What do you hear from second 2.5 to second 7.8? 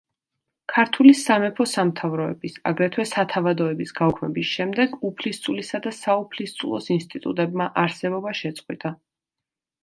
აგრეთვე სათავადოების გაუქმების შემდეგ „უფლისწულისა“ და „საუფლისწულოს“ ინსტიტუტებმა